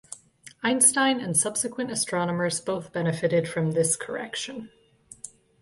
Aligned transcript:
Einstein 0.63 1.19
and 1.19 1.37
subsequent 1.37 1.91
astronomers 1.91 2.59
both 2.59 2.91
benefitted 2.91 3.47
from 3.47 3.73
this 3.73 3.95
correction. 3.95 4.71